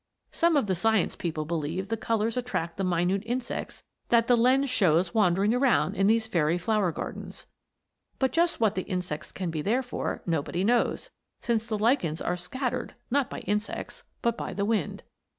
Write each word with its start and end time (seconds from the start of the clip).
Some 0.31 0.57
of 0.57 0.65
the 0.65 0.73
science 0.73 1.15
people 1.15 1.45
believe 1.45 1.89
the 1.89 1.95
colors 1.95 2.35
attract 2.35 2.77
the 2.77 2.83
minute 2.83 3.21
insects 3.23 3.83
that 4.09 4.25
the 4.25 4.35
lens 4.35 4.67
shows 4.71 5.13
wandering 5.13 5.53
around 5.53 5.93
in 5.95 6.07
these 6.07 6.25
fairy 6.25 6.57
flower 6.57 6.91
gardens. 6.91 7.45
But 8.17 8.31
just 8.31 8.59
what 8.59 8.73
the 8.73 8.81
insects 8.81 9.31
can 9.31 9.51
be 9.51 9.61
there 9.61 9.83
for 9.83 10.23
nobody 10.25 10.63
knows, 10.63 11.11
since 11.39 11.67
the 11.67 11.77
lichens 11.77 12.19
are 12.19 12.35
scattered, 12.35 12.95
not 13.11 13.29
by 13.29 13.41
insects, 13.41 14.03
but 14.23 14.35
by 14.35 14.53
the 14.53 14.65
wind. 14.65 15.03